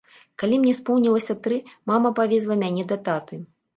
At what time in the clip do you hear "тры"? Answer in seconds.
1.47-1.59